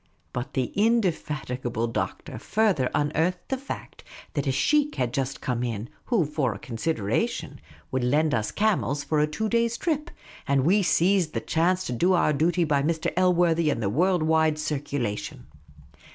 [0.33, 5.89] But the indefatigable Doctor further unearthed the fact that a sheikh had just come in,
[6.05, 10.09] who (for a consideration) would lend us camels for a two days' trip;
[10.47, 13.13] and we seized the chance to do our duty by Mr.
[13.15, 15.45] Elworthy and the world wide circula tion.